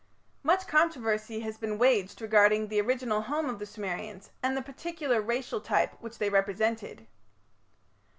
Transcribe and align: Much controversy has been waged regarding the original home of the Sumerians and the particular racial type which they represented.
Much 0.41 0.65
controversy 0.65 1.41
has 1.41 1.59
been 1.59 1.77
waged 1.77 2.23
regarding 2.23 2.67
the 2.69 2.81
original 2.81 3.21
home 3.21 3.47
of 3.47 3.59
the 3.59 3.67
Sumerians 3.67 4.31
and 4.41 4.57
the 4.57 4.61
particular 4.63 5.21
racial 5.21 5.61
type 5.61 5.93
which 6.01 6.17
they 6.17 6.27
represented. 6.31 7.05